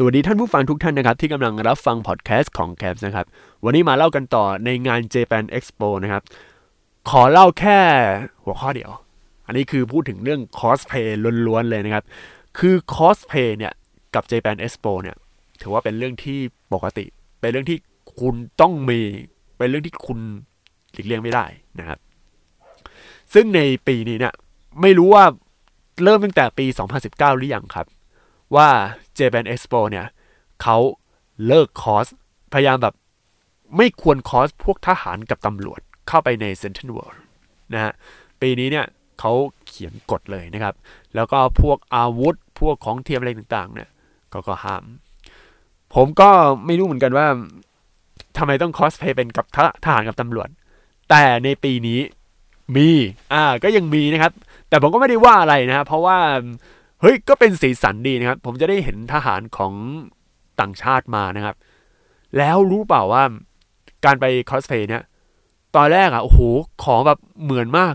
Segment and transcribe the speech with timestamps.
[0.00, 3.26] สวัสดีท่านผู้ฟังทุกท่านนะครับ ที่กำลังรับฟังพอดแคสต์ของแคปนะครับ
[3.64, 6.22] วันนี้มาเล่ากันต่อในงาน Japan Expo นะครับ
[7.10, 7.78] ขอเล่าแค่
[8.44, 8.90] หัวข้อเดียว
[9.46, 12.04] อันนี้คือพูดถึงเรื่องคอสเพลย์ล้วนๆเลยนะครับ
[12.58, 13.72] คือคอสเพลย์เนี่ย
[14.14, 15.16] กับ Japan Expo เนี่ย
[15.60, 16.38] ถือว่าเป็นเรื่องที่
[16.72, 17.04] ปกติ
[17.40, 17.78] เป็นเรื่องที่
[18.20, 19.00] คุณต้องมี
[19.58, 20.18] เป็นเรื่องที่คุณ
[20.92, 21.44] หลีกเลี่ยงไม่ได้
[21.78, 21.98] นะครับ
[23.34, 24.34] ซึ่งในปีนี้เนี่ย
[24.80, 25.24] ไม่รู้ว่า
[26.04, 26.66] เริ่มตั้งแต่ปี
[27.02, 27.86] 2019 หรือยังครับ
[28.56, 28.68] ว่า
[29.18, 30.06] Japan Expo เนี่ย
[30.62, 30.76] เขา
[31.46, 32.06] เลิกคอส
[32.52, 32.94] พยายามแบบ
[33.76, 37.18] ไม่ควรคอสพวกทหารกับตำรวจเข้าไปใน Central World
[37.74, 37.92] นะฮะ
[38.40, 38.86] ปีนี้เนี่ย
[39.20, 39.32] เขา
[39.66, 40.74] เขียนกฎเลยนะครับ
[41.14, 43.88] แล้วก็พวกอาวุธพวกของเทียมอะไรต่างๆเนี่ย
[44.30, 44.84] เขาก็ห้าม
[45.94, 46.30] ผมก็
[46.66, 47.26] ไม่รู้เหมือนกันว่า
[48.36, 50.48] ทำไมต้องคอสเพย์เป็นกับททหารกับตำรวจ
[51.10, 52.00] แต่ในปีนี้
[52.76, 52.88] มี
[53.32, 54.32] อ่า ก็ยังมีนะครับ
[54.68, 56.18] แต่ผมก็ไม่ได้ว่าอะไรนะครับ เพราะว่า
[57.00, 59.72] เฮ้ยก็เป็นสีสันดีนะครับ ผมจะได้เห็นทหารของ
[60.60, 61.56] ต่างชาติมานะครับ
[62.38, 63.22] แล้วรู้เปล่าว่า
[64.04, 65.02] การไปคอสเพย์เนี่ย
[65.76, 66.40] ตอนแรกอะโอ้โห
[66.84, 67.94] ของแบบเหมือนมาก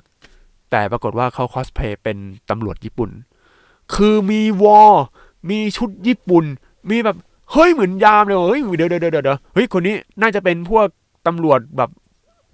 [0.71, 2.17] แต่ปรากฏว่าเขาคอสเพย์เป็น
[2.49, 3.09] ตำรวจญี่ปุ่น
[3.93, 4.93] คือมีวอล
[5.49, 6.45] มีชุดญี่ปุ่น
[6.89, 7.17] มีแบบ
[7.51, 10.87] เฮ้ยเหมือนยามเลยเฮ้ยเดี๋ยวเดี๋ยวเดี๋ยวเดี๋ยวเฮ้ยคนนี้น่าจะเป็นพวก
[11.27, 11.89] ตำรวจแบบ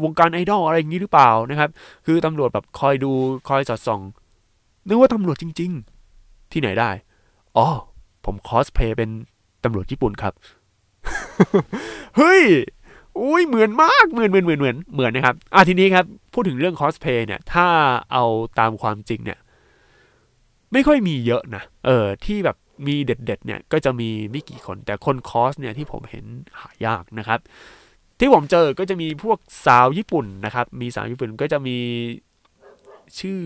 [0.04, 1.70] วงการไอดอลอะไรอย่างนี้หรือเปล่านะครับ
[2.06, 3.12] คือตำรวจแบบคอยดู
[3.50, 4.02] คอยสอดส่อง
[4.88, 5.99] นึกว่าตำรวจจริง ๆ
[6.52, 6.90] ที่ไหนได้
[7.58, 7.68] อ๋อ
[8.26, 9.10] ผมคอสเพย์เป็น
[9.64, 10.34] ตำรวจญี่ปุ่นครับ
[12.18, 12.44] เฮ้ย
[13.20, 17.68] อุ้ยเหมือนมาก เหมือนเหมือนเหมือนเหมือนเหมือนนะครับ อะทีนี้ครับ พูดถึงเรื่องคอสเพย์เนี่ย ถ้า
[18.12, 18.26] เอา
[18.60, 19.40] ตามความจริงเนี่ย
[20.74, 26.26] ไม่ค่อยมีเยอะนะ เออ ที่แบบมีเด็ดๆ เนี่ย ก็จะมีไม่กี่คน แต่คนคอสเนี่ยที่ผมเห็น
[26.60, 27.40] หายากนะครับ
[28.20, 31.78] ที่ผมเจอก็จะมีพวกสาวญี่ปุ่นนะครับ มีสาวญี่ปุ่นก็จะมี
[33.20, 33.42] ชื่อ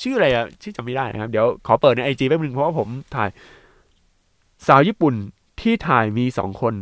[0.00, 3.28] ชื่ออะไรอะชื่อจำไม่ได้นะครับ เดี๋ยวขอเปิดในไอจีแป๊บนึงเพราะว่าผมถ่าย
[4.66, 5.14] สาวญี่ปุ่น
[5.60, 6.74] ที่ถ่ายมีสองคน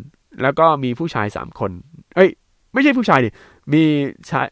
[0.43, 1.71] แล้วก็มีผู้ชายสามคน
[2.15, 2.31] เอ้ย
[2.73, 3.29] ไม่ใช่ผู้ชายดิ
[3.73, 3.83] มี
[4.31, 4.47] ชาย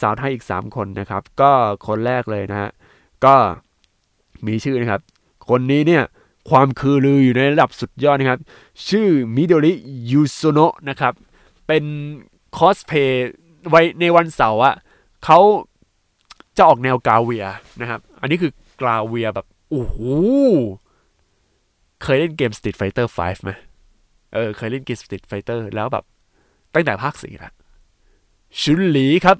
[0.00, 1.50] สาวไทยอีกสามคนนะครับ ก็
[1.86, 2.70] คนแรกเลยนะฮะ
[3.24, 3.34] ก็
[4.46, 5.00] มีชื่อนะครับ
[5.48, 6.04] คนนี้เนี่ย
[6.50, 8.40] ความคือลืออยู่ในระดับสุดยอดนะครับ
[8.88, 9.72] ชื่อมิโดริ
[10.10, 11.14] ยูโซโนะนะครับ
[11.66, 11.84] เป็น
[12.56, 13.30] คอสเพย์
[13.70, 14.74] ไว้ในวันเสาร์อะ
[15.24, 15.38] เขา
[16.56, 17.46] จะออกแนวกาเวีย
[17.80, 19.96] นะครับ อันนี้คือกาเวียแบบโอ้โห
[22.02, 23.50] เคยเล่นเกม Street Fighter 5ไหม
[24.34, 26.04] เออ เคยเล่นเกม Street Fighter แล้วแบบ
[26.74, 27.52] ตั้งแต่ภาคสี่ละ
[28.60, 29.36] ชุนหลีครับ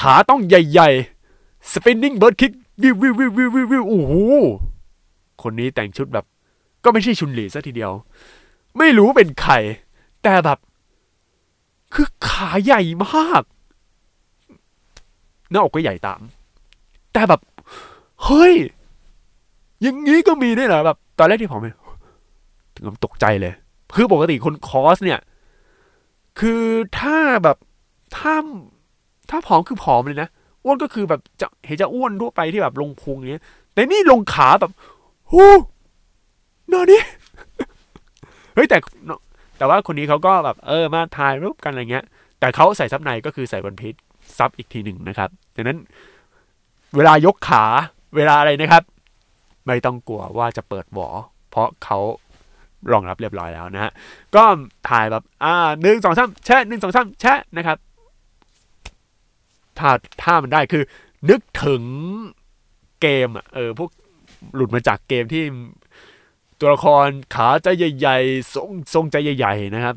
[0.00, 4.14] ขาต้องใหญ่ๆ spinning bird kick วิววิววิววิววิววิวโอ้โห
[5.42, 6.24] คนนี้แต่งชุดแบบ
[6.84, 7.92] ก็ไม่ใช่ชุนหลีซะทีเดียว
[8.78, 9.54] ไม่รู้เป็นใคร
[10.22, 10.58] แต่แบบ
[11.94, 13.42] คือขาใหญ่มาก
[15.50, 16.20] หน้าอกก็ใหญ่ตาม
[17.12, 17.40] แต่แบบ
[18.24, 18.54] เฮ้ย
[19.82, 21.74] อย่างนี้ก็มีด้วยเหรอแบบ ตอนแรกที่ผมเห็น
[22.74, 23.52] ถึงกับตกใจเลย
[23.94, 25.20] คือปกติคนคอสเนี่ย
[26.40, 26.62] คือ
[26.98, 27.56] ถ้าแบบ
[28.16, 28.34] ถ้า
[29.30, 30.28] ถ้าผอมคือผอมเลยนะ
[30.64, 34.72] อ้วนก็คือแบบจะเห็นจะอ้วนทั่วไปที่แบบลงพุงอย่างเงี้ย แต่นี่ลงขาแบบ
[35.32, 35.44] หู
[36.72, 37.02] นอนี่
[38.54, 38.78] เฮ้ยแต่
[39.58, 42.04] แต่ว่าคนนี้เขาก็แบบเออมาถ่ายรูปกันอะไรเงี้ย
[42.40, 43.94] แต่เขาใส่ซับในก็คือใส่วันพีช
[44.40, 45.78] ซับอีกทีหนึ่งนะครับดังนั้น
[46.96, 47.64] เวลายกขา
[48.16, 48.82] เวลาอะไรนะครับ
[49.66, 51.08] ไม่ต้องกลัวว่าจะเปิดหวอ
[51.50, 51.98] เพราะเขา
[52.92, 53.92] รองรับเรียบร้อยแล้วนะฮะ
[54.34, 54.42] ก็
[54.88, 57.78] ถ่ายแบบอ่าหนึ่งสองสามแชะหนึ่งสองสามแชะนะครับ
[59.78, 59.90] ถ้า
[60.22, 60.82] ถ้ามันได้คือ
[61.30, 61.82] นึกถึง
[63.00, 63.90] เกมอะเออพวก
[64.54, 65.44] หลุดมาจากเกมที่
[66.60, 67.66] ตัวละครขาใจ
[67.98, 69.94] ใหญ่ๆ ทรงทรงใจใหญ่ ๆ นะครับ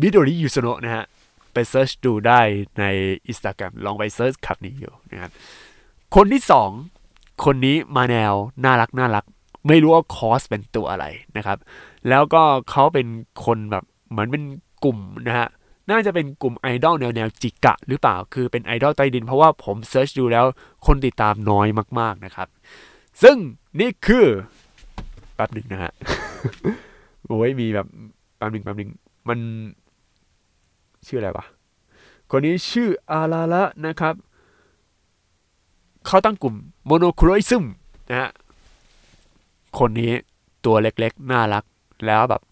[0.00, 1.04] มิโดริยูสโนะนะฮะ
[1.58, 2.40] ไป search ดูได้
[2.78, 2.84] ใน
[3.30, 5.32] Instagram ลองไป search คำนี้อยู่นะครับ
[6.14, 6.70] คนที่สอง
[7.44, 9.24] คนนี้มาแนวน่ารักน่ารัก
[9.68, 11.04] ไม่รู้ว่าคอสเป็นตัวอะไร
[11.36, 11.58] นะครับ
[12.08, 13.06] แล้วก็เขาเป็น
[13.44, 14.42] คนแบบเหมือนเป็น
[14.84, 15.48] กลุ่มนะฮะ
[15.90, 20.44] น่าจะเป็นกลุ่มไอดอลแนวแนวจิกะหรือเปล่า คือเป็นไอดอลใต้ดิน เพราะว่าผมเซิร์ชดูแล้ว
[20.86, 21.66] คนติดตามน้อย
[22.00, 22.48] มาก ๆนะครับ
[23.22, 23.36] ซึ่ง
[23.80, 24.26] นี่คือ
[25.34, 25.92] แป๊บหนึ่งนะฮะ
[27.26, 27.86] โอ้ยมีแบบ
[28.36, 28.90] แป๊บหนึ่งแป๊บหนึ่ง
[29.28, 29.38] มัน
[31.06, 31.44] ชื่ออะไรวะ
[32.30, 34.14] คนนี้ชื่ออาราละนะครับ
[36.06, 36.54] เขาตั้งกลุ่ม
[36.86, 37.64] โมโนโครอิซึม
[38.10, 38.30] นะฮะ
[39.78, 40.12] คนนี้
[40.64, 41.64] ตัวเล็กๆ น่ารัก
[42.06, 42.42] แล้วแบบ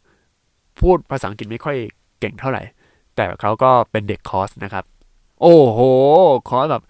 [0.80, 1.76] พูดภาษาอังกฤษไม่ค่อย
[2.20, 2.62] เก่งเท่าไหร่
[3.16, 4.84] แต่เขาก็เป็นเด็กคอร์สนะครับ
[5.40, 5.80] โอ้โห
[6.48, 6.84] คอร์สแบบ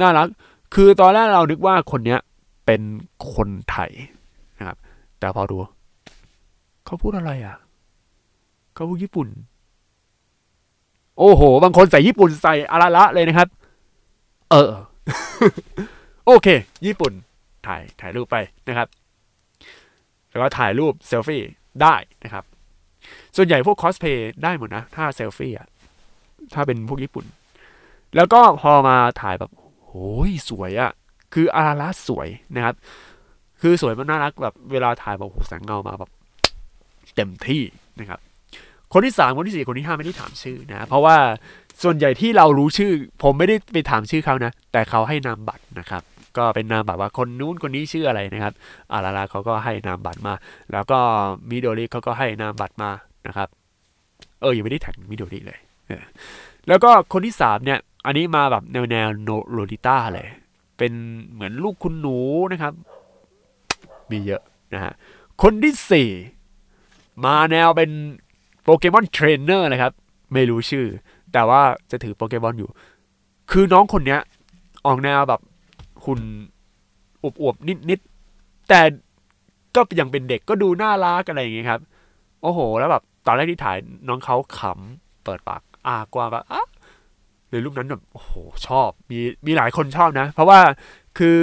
[0.00, 0.26] น่ารัก
[0.74, 2.20] คือตอนแรกเรานึกว่าคนเนี้ย
[2.66, 2.82] เป็น
[3.34, 3.90] คนไทย
[4.58, 4.78] นะครับ
[5.18, 5.56] แต่พอดู
[6.84, 7.56] เขาพูดอะไรอะ
[8.74, 9.28] เขาพูดญี่ปุ่น
[11.18, 13.48] โอ้โห บางคนใส่ญี่ปุ่นใส่อาราละเลยนะครับ
[14.50, 14.70] เออ
[16.26, 16.48] โอเค
[16.86, 17.12] ญี่ปุ่น
[17.66, 18.36] ถ่ายถ่ายรูปไป
[18.68, 18.88] นะครับ
[20.30, 21.42] แล้วก็ถ่ายรูปเซลฟี่
[21.82, 22.44] ได้นะครับ
[23.36, 25.68] ส่วนใหญ่พวกคอสเพย์ได้หมดนะ ถ้าเซลฟี่อะ
[26.54, 27.24] ถ้าเป็นพวกญี่ปุ่น
[28.16, 29.50] แล้วก็พอมาถ่ายแบบ
[29.86, 30.92] โอ้ยสวยอะ
[31.34, 32.74] คืออาราสวยนะครับ
[33.60, 36.10] คือสวยมันน่ารักแบบเวลาถ่ายแบบแสงเงามาแบบ
[37.14, 37.62] เต็มที่
[38.00, 38.20] นะครับ
[38.92, 41.16] คนที่สามคนที่สี่คนที่ห้าไม่ได้ถามชื่อนะ เพราะว่า
[41.82, 42.92] ส่วนใหญ่ที่เรารู้ชื่อ
[43.22, 46.02] ผมไม่ได้ไปถามชื่อเขานะ แต่เขาให้นามบัตรนะครับ
[46.38, 48.52] ก็เป็นนามบัตรว่าคนนู้นคนนี้ชื่ออะไรนะครับ
[48.92, 50.34] อาราราเขาก็ให้นามบัตรมา
[50.72, 50.98] แล้วก็
[51.50, 52.90] มิโดริเขาก็ให้นามบัตรมา
[53.26, 53.48] นะครับ
[54.40, 55.58] เออยังไม่ได้แท็กมิโดริเลย
[56.68, 60.28] แล้วก็คนที่สามเนี่ย อันนี้มาแบบแนวแนวโนโรดิต้าเลย
[60.78, 60.92] เป็น
[61.32, 62.18] เหมือนลูกคุณหนู
[62.52, 62.72] นะครับ
[64.10, 64.42] มีเยอะ
[64.74, 64.92] นะฮะ
[65.42, 66.08] คนที่สี่
[67.24, 67.90] มาแนวเป็น
[68.64, 69.92] Pokémon trainer เลยครับ
[70.32, 70.86] ไม่รู้ชื่อ
[71.32, 72.70] แต่ว่าจะถือโปเกมอนอยู่
[73.50, 74.20] คือน้องคนเนี้ย
[74.86, 75.40] ออกแนวแบบ
[76.04, 76.20] หุ่น
[77.22, 78.80] อวบๆนิดๆ แต่
[79.74, 81.80] ก็ยังเป็นเด็กก็ดูน่ารักอะไรอย่างเงี้ยครับ
[82.42, 83.76] โอ้โห แล้วแบบตอนแรกที่ถ่าย
[84.08, 86.66] น้องเขาขำเปิดปากอ้ากว้างแบบอะ
[87.48, 88.32] เลยรูปนั้นแบบโอ้โห
[88.66, 90.60] ชอบ มีมีหลายคนชอบนะ เพราะว่า
[91.18, 91.38] คือ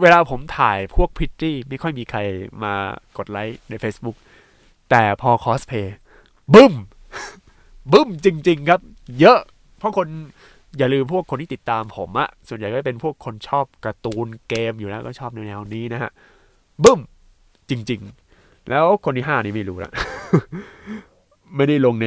[0.00, 2.18] เวลาผมถ่ายพวกพิตตี้ไม่ค่อยมีใคร
[2.64, 2.74] มา
[3.16, 4.16] กดไลค์ใน Facebook
[4.90, 5.96] แต่พอคอสเพย์
[6.54, 6.74] บึ้ม
[7.92, 8.80] บึ้มจริง ๆ ครับ
[9.20, 9.38] เยอะ
[9.78, 10.08] เพราะคน
[10.78, 16.10] อย่าลืมพวกคนที่ติดตามผมอะส่วนใหญ่ก็เป็นพวกคนชอบการ์ตูนเกมอยู่แล้วก็ชอบแนวๆนี้นะฮะ
[16.84, 17.00] บึ้ม
[17.70, 18.00] จริง
[18.34, 19.92] ๆ แล้วคนที่ห้านี่ไม่รู้ละ
[21.56, 22.06] ไม่ได้ลงใน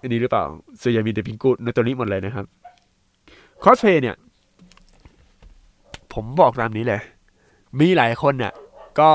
[0.00, 0.44] อันนี้หรือเปล่า
[0.82, 2.46] ส่วนใหญ่มีแต่พิงกูในตัวนี้หมดเลยนะครับ
[3.62, 4.16] คอสเพลย์เนี่ย
[6.14, 7.00] ผมบอกตามนี้เลย
[7.80, 8.52] มีหลายคนเนี่ย
[9.00, 9.10] ก็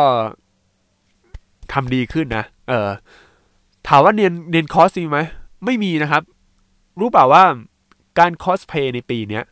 [1.74, 2.90] ทำดีขึ้นนะ เออ
[3.88, 5.20] ถามว่าเนียนเนียนคอสมีไหม
[5.66, 6.24] ไม่มีนะครับ
[7.00, 7.44] รู้เปล่าว่า
[8.20, 9.44] การคอสเพลย์ในปีเนี้ย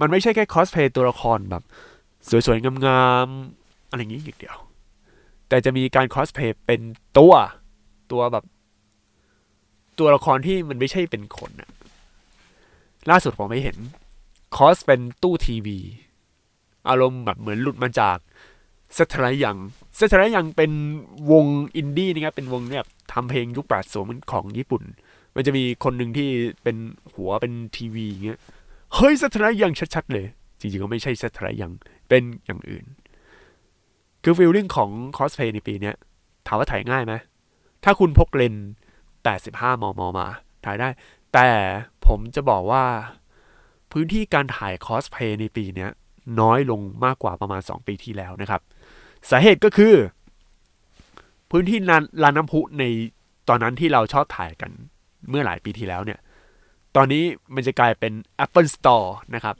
[0.00, 1.62] มันไม่ใช่แค่คอสเพลย์ตัวละครแบบ
[2.46, 4.56] สวยๆ งามๆ อะไรอย่างนี้อย่างเดียว
[5.48, 6.80] แต่จะมีการคอสเพย์เป็น
[7.18, 7.34] ตัว
[8.12, 8.44] ตัวแบบ
[9.98, 11.70] ตัวละครที่มันไม่ใช่เป็นคนนะ
[13.10, 13.76] ล่าสุดผมไม่เห็น
[14.56, 15.78] คอสเป็นตู้ทีวี
[16.88, 18.18] อารมณ์แบบเหมือนหลุดมาจาก
[18.94, 19.56] เซทไรยัง
[19.96, 20.72] เซทไรยังเป็น
[21.30, 21.46] วง
[21.76, 24.82] อินดี้นะครับ เป็นวงเนี่ยทำเพลงยุคแปดศูนย์ของญี่ปุ่น
[25.34, 26.28] มันจะมีคนหนึ่งที่
[26.62, 26.76] เป็น
[27.14, 28.38] หัวเป็นทีวีอย่างเงี้ย
[28.94, 30.26] เฮ้ยเซทไรยังชัดๆเลย
[30.60, 31.72] จริงๆก็ไม่ใช่เซทไรยัง
[32.08, 32.84] เป็นอย่างอื่น
[34.22, 35.94] คือ feeling ของคอสเพลย์ในปีเนี้ย
[36.46, 37.14] ถามว่าถ่ายง่ายไหม
[37.84, 38.68] ถ้าคุณพกเลนส์
[39.26, 40.26] 85 มม มา
[40.64, 40.88] ถ่ายได้
[41.34, 41.48] แต่
[42.06, 42.84] ผมจะบอกว่า
[43.92, 45.90] พื้นที่การถ่ายคอสเพลย์ในปีเนี้ย
[46.40, 48.60] น้อยลงมากกว่าประมาณ 2 ปีที่แล้วนะครับ
[49.30, 49.94] สาเหตุก็คือ
[51.50, 52.84] พื้นที่ลานลานน้ำพุใน
[53.48, 54.70] ตอนนั้นที่เราชอบถ่ายกัน
[55.28, 56.20] เมื่อหลายปีที่แล้วเนี่ย
[56.96, 57.24] ตอนนี้
[57.54, 58.12] มันจะกลายเป็น
[58.44, 59.56] Apple Store นะครับ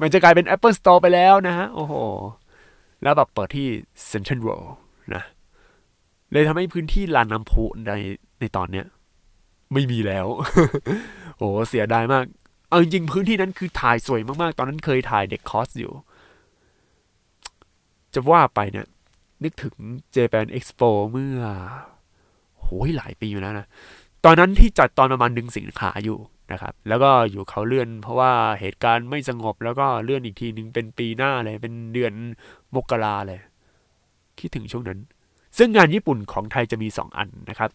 [0.00, 1.94] มันจะกลายเป็น Apple Store ไปแล้วนะฮะ โอ้โห
[3.02, 3.68] แล้วแบบเปิดที่
[4.10, 4.70] Central World
[5.14, 5.22] นะ
[6.32, 7.92] เลยทำให้พื้นที่ลานน้ำพุใน
[8.40, 8.86] ในตอนเนี้ย
[9.72, 10.26] ไม่มีแล้ว
[11.38, 12.24] โอ้เสียดายมาก
[12.68, 15.92] เอาจริงๆพื้นที่นั้นคือถ่ายสวยมากๆ ตอนนั้นเคยถ่ายเด็กคอสอยู่
[18.14, 18.86] จะว่าไปเนี่ย
[19.44, 19.74] นึกถึง
[20.14, 21.38] Japan Expo เมื่อ
[22.60, 23.66] โหยหลายปีอยู่แล้วนะ
[24.24, 26.18] ตอนนั้นที่จัดตอนประมาณดึงสินค้าอยู่
[26.52, 32.12] นะครับ แล้วก็อยู่เขาเลื่อนเพราะว่าเหตุการณ์ไม่สงบแล้วก็เลื่อนอีกทีหนึ่งเป็นปีหน้าเลย เป็นเดือน
[32.74, 33.40] มกราเลย
[34.38, 35.00] คิดถึงช่วงนั้น
[35.58, 37.70] ซึ่งงานญี่ปุ่นของไทยจะมี 2 อันนะครับ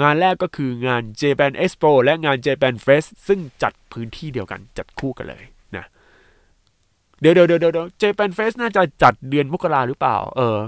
[0.00, 5.44] งานแรกก็คืองาน Japan Expo และงาน Japan Fest ซึ่งจัดพื้นที่เดียวกันจัดคู่กันเลย
[7.22, 10.58] เดี๋ยวเดี๋ยวเดี๋ยวเดี๋ยว Japan Fest น่าจะจัดเดือนมกราหรือเปล่า เออ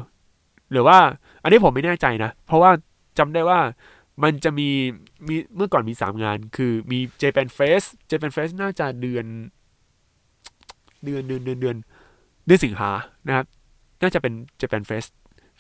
[0.73, 0.99] หรือว่า
[1.43, 2.71] อันนี้ผมไม่แน่ใจนะ เพราะว่า
[3.19, 3.61] จำได้ว่า
[4.23, 4.69] มันจะมี
[5.29, 9.27] มีเมื่อก่อนมี3งาน คือมี Japan Fest Japan Fest น่าจะเดือน
[11.05, 11.77] เดือนเดือนเดือนเดือน
[12.47, 12.91] เดือนสิงหา
[13.27, 13.47] นะครับ
[14.03, 15.11] น่าจะเป็น Japan Fest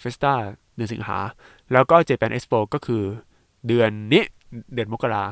[0.02, 0.34] Festa
[0.74, 1.18] เดือนสิงหา
[1.72, 3.02] แล้วก็ Japan Expo ก็คือ
[3.66, 4.24] เดือนนี้
[4.74, 5.24] เดือนมกรา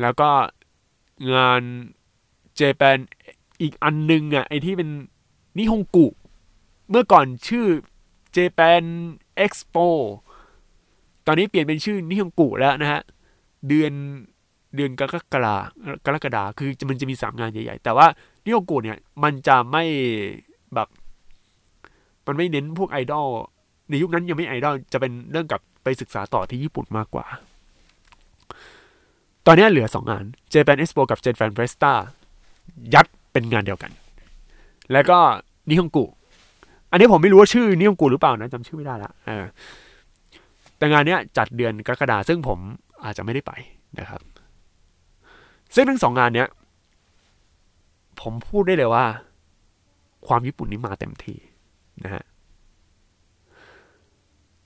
[0.00, 0.30] แล้วก็
[1.32, 1.62] งาน
[2.60, 2.98] Japan
[3.62, 4.88] อีกอันนึงอะไอที่เป็น
[5.58, 6.06] นิฮงกุ
[6.90, 7.66] เมื่อก่อนชื่อ
[8.36, 8.84] Japan
[9.44, 9.86] Expo
[11.26, 13.00] ตอนนี้เปลี่ยนเป็นชื่อนิฮงกุแล้วนะฮะ
[13.68, 13.92] เดือน
[14.76, 15.56] เดือนกรกฎา
[16.06, 18.06] กรกฎาคือมันจะมีสามงานใหญ่ ๆ แต่ว่า
[18.44, 19.84] นิฮงกุเนี่ยมันจะไม่
[20.74, 20.88] แบบ
[22.26, 23.26] มันไม่เน้นพวกไอดอล
[23.88, 27.26] ในยุคนั้นยังไม่ไอดอลจะเป็นเรื่องกับไปศึกษาต่อที่ญี่ปุ่นมากกว่า
[29.46, 31.92] ตอนนี้เหลือสองงาน Japan Expo กับ Japan Festa
[32.94, 33.90] ยัด เป็นงานเดียวกัน
[34.92, 35.18] แล้วก็
[35.68, 36.04] นิฮงกุ
[36.90, 39.44] อันนี้ผมไม่รู้ว่าชื่อนิฮงกุหรือเปล่านะจำชื่อไม่ได้ละเออ
[40.78, 42.58] แต่งานเนี้ยจัดเดือนกรกฎาซึ่งผม
[43.04, 43.52] อาจจะไม่ได้ไป
[43.98, 44.20] นะครับ
[45.74, 46.48] ซึ่งทั้งสองงานเนี้ย
[48.20, 49.06] ผมพูดได้เลยว่า
[50.26, 51.38] ความญี่ปุ่นนี้มาเต็มที่
[52.04, 52.24] นะฮะ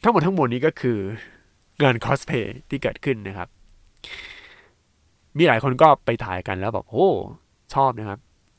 [0.03, 0.99] ทั้งหมดทั้งมวลนี้ก็คือ
[1.83, 3.49] งานคอสเพย์ที่เกิดขึ้นนะครับ
[5.37, 7.09] มีหลายคนก็ไปถ่ายกันแล้วแบบโอ้
[7.75, 8.19] ชอบนะครับ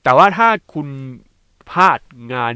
[0.09, 0.87] แต่ว่าถ้าคุณ
[1.71, 1.99] พลาด
[2.33, 2.55] งาน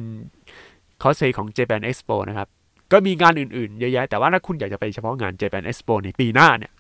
[1.02, 2.48] คอสเพย์ของ Japan Expo นะครับ
[2.92, 6.74] ก็มีงานอื่นๆ เยอะแยะ แต่ว่าถ้าคุณอยากจะไปเฉพาะงาน Japan Expo ในปีหน้าเนี่ย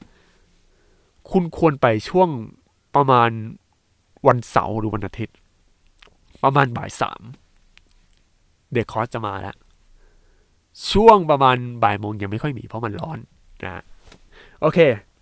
[1.32, 2.30] คุณควรไปช่วง
[2.96, 3.30] ประมาณ
[4.27, 5.36] วันเสาร์หรือวันอาทิตย์
[6.44, 7.22] ประมาณบ่ายสาม
[8.74, 9.56] เด็กคอร์สจะมาแล้ว
[10.92, 13.20] ช่วงประมาณบ่ายโมงยังไม่ค่อยมีเพราะมันร้อน
[13.63, 13.84] นะ
[14.62, 14.80] โอเค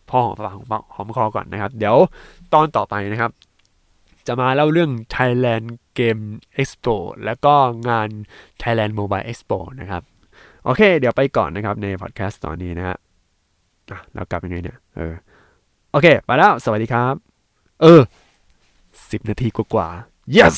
[0.10, 1.96] พอหอมปากหอมปากหอมคอก่อนนะครับ เดี๋ยว
[2.54, 3.32] ตอนต่อไปนะครับ
[4.28, 5.68] จะมาเล่าเรื่อง Thailand
[6.00, 6.24] Game
[6.62, 7.54] Expo แล้วก็
[7.90, 8.10] งาน
[8.62, 10.04] Thailand Mobile Expo นะครับ
[10.66, 12.98] โอเค เดี๋ยวไปก่อนนะครับในพอดแคสต์ตอนนี้นะฮะ
[13.92, 15.14] อะแล้วกลับยังไงเนี่ย เออ
[15.92, 17.14] โอเค ไปแล้ว สวัสดีครับ
[17.82, 18.02] เออ
[19.12, 19.90] สิบนาทีกว่า
[20.36, 20.50] yes